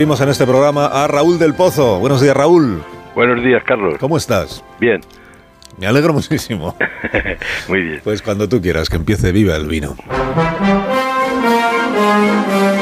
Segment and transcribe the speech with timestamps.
[0.00, 1.98] Vimos en este programa a Raúl del Pozo.
[1.98, 2.82] Buenos días, Raúl.
[3.14, 3.98] Buenos días, Carlos.
[4.00, 4.64] ¿Cómo estás?
[4.80, 5.02] Bien.
[5.76, 6.74] Me alegro muchísimo.
[7.68, 8.00] Muy bien.
[8.02, 9.96] Pues cuando tú quieras, que empiece viva el vino.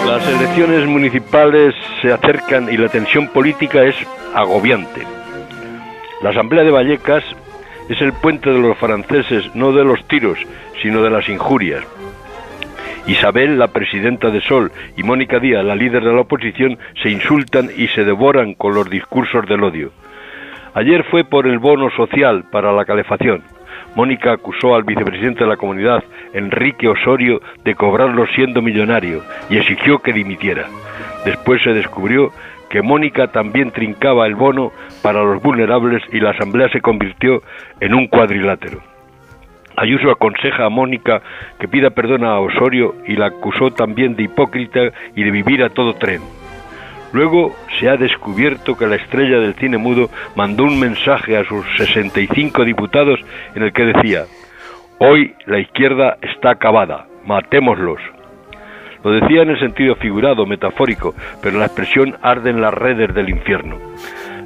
[0.07, 3.97] Las elecciones municipales se acercan y la tensión política es
[4.33, 5.03] agobiante.
[6.23, 7.25] La Asamblea de Vallecas
[7.89, 10.39] es el puente de los franceses, no de los tiros,
[10.81, 11.83] sino de las injurias.
[13.09, 17.71] Isabel, la presidenta de Sol, y Mónica Díaz, la líder de la oposición, se insultan
[17.75, 19.93] y se devoran con los discursos del odio.
[20.75, 23.43] Ayer fue por el bono social para la calefacción.
[23.95, 26.05] Mónica acusó al vicepresidente de la comunidad,
[26.35, 30.67] Enrique Osorio, de cobrarlo siendo millonario y exigió que dimitiera.
[31.25, 32.31] Después se descubrió
[32.69, 34.71] que Mónica también trincaba el bono
[35.03, 37.43] para los vulnerables y la asamblea se convirtió
[37.81, 38.83] en un cuadrilátero.
[39.81, 41.23] Ayuso aconseja a Mónica
[41.61, 44.81] que pida perdón a Osorio y la acusó también de hipócrita
[45.15, 46.21] y de vivir a todo tren.
[47.13, 51.65] Luego se ha descubierto que la estrella del cine mudo mandó un mensaje a sus
[51.77, 53.21] 65 diputados
[53.55, 54.25] en el que decía,
[54.99, 58.01] hoy la izquierda está acabada, matémoslos.
[59.05, 63.29] Lo decía en el sentido figurado, metafórico, pero la expresión arde en las redes del
[63.29, 63.79] infierno.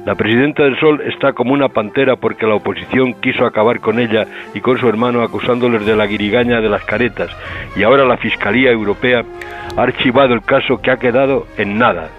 [0.05, 4.25] La presidenta del Sol está como una pantera porque la oposición quiso acabar con ella
[4.53, 7.29] y con su hermano acusándoles de la guirigaña de las caretas
[7.77, 9.23] y ahora la Fiscalía Europea
[9.77, 12.09] ha archivado el caso que ha quedado en nada.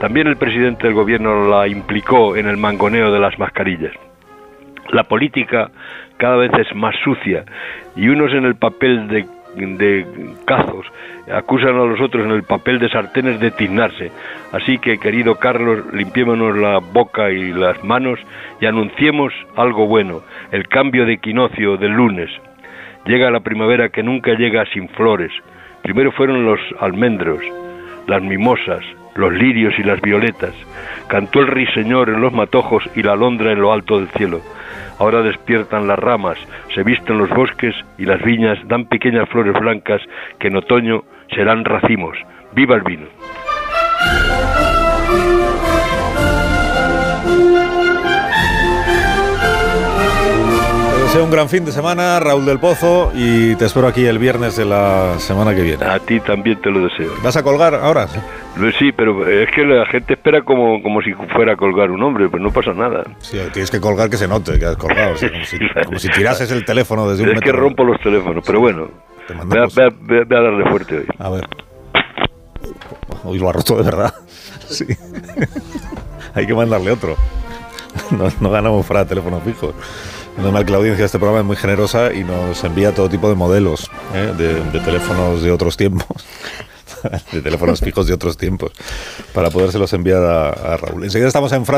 [0.00, 3.92] También el presidente del gobierno la implicó en el mangoneo de las mascarillas.
[4.90, 5.70] La política
[6.16, 7.44] cada vez es más sucia
[7.94, 10.06] y unos en el papel de de
[10.44, 10.86] cazos,
[11.32, 14.10] acusan a los otros en el papel de sartenes de tiznarse.
[14.52, 18.18] Así que, querido Carlos, limpiémonos la boca y las manos
[18.60, 22.30] y anunciemos algo bueno, el cambio de equinoccio del lunes.
[23.06, 25.32] Llega la primavera que nunca llega sin flores.
[25.82, 27.40] Primero fueron los almendros,
[28.06, 28.84] las mimosas,
[29.16, 30.54] los lirios y las violetas.
[31.08, 34.40] Cantó el riseñor en los matojos y la alondra en lo alto del cielo.
[35.02, 36.38] Ahora despiertan las ramas,
[36.72, 40.00] se visten los bosques y las viñas dan pequeñas flores blancas
[40.38, 41.02] que en otoño
[41.34, 42.16] serán racimos.
[42.52, 43.06] ¡Viva el vino!
[50.94, 54.20] Te deseo un gran fin de semana, Raúl del Pozo, y te espero aquí el
[54.20, 55.84] viernes de la semana que viene.
[55.84, 57.10] A ti también te lo deseo.
[57.24, 58.06] ¿Vas a colgar ahora?
[58.78, 62.28] Sí, pero es que la gente espera como, como si fuera a colgar un hombre,
[62.28, 63.04] pues no pasa nada.
[63.18, 65.14] Sí, tienes que colgar que se note que has colgado,
[65.84, 68.88] como, si, tirases el teléfono desde un es que rompo los teléfonos, pero bueno,
[69.46, 71.06] voy a, darle fuerte hoy.
[71.18, 71.48] A ver.
[73.24, 74.14] Hoy lo ha roto de verdad.
[74.72, 74.86] Sí.
[76.32, 77.14] Hay que mandarle otro.
[78.10, 79.74] No, no ganamos para teléfonos fijos.
[80.36, 83.28] Normal que la audiencia de este programa es muy generosa y nos envía todo tipo
[83.28, 84.32] de modelos ¿eh?
[84.36, 86.24] de, teléfonos de otros tiempos,
[87.32, 88.72] de teléfonos fijos de otros tiempos,
[89.32, 91.04] para podérselos enviar a, a Raúl.
[91.04, 91.72] Enseguida estamos en Francia.